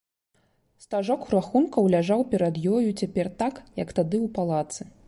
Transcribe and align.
Стажок 0.85 1.27
рахункаў 1.35 1.91
ляжаў 1.97 2.25
перад 2.33 2.55
ёю 2.75 2.83
цяпер 2.99 3.31
так, 3.45 3.65
як 3.83 3.89
тады 4.01 4.17
ў 4.27 4.37
палацы. 4.41 4.93